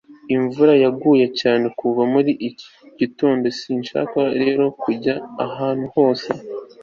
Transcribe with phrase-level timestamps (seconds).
[0.35, 2.67] imvura yaguye cyane kuva muri iki
[2.99, 6.29] gitondo, sinshaka rero kujya ahantu hose